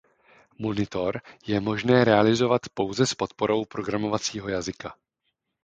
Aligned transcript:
Monitor 0.59 1.21
je 1.47 1.59
možné 1.59 2.03
realizovat 2.03 2.61
pouze 2.73 3.05
s 3.07 3.13
podporou 3.13 3.65
programovacího 3.65 4.49
jazyka. 4.49 4.95